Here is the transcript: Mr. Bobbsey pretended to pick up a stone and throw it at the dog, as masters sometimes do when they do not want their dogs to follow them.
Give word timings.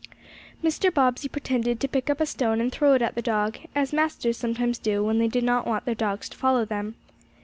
Mr. 0.63 0.91
Bobbsey 0.91 1.29
pretended 1.29 1.79
to 1.79 1.87
pick 1.87 2.09
up 2.09 2.19
a 2.19 2.25
stone 2.25 2.59
and 2.59 2.71
throw 2.71 2.93
it 2.95 3.03
at 3.03 3.13
the 3.13 3.21
dog, 3.21 3.59
as 3.75 3.93
masters 3.93 4.35
sometimes 4.35 4.79
do 4.79 5.03
when 5.03 5.19
they 5.19 5.27
do 5.27 5.41
not 5.41 5.67
want 5.67 5.85
their 5.85 5.93
dogs 5.93 6.27
to 6.29 6.37
follow 6.37 6.65
them. 6.65 6.95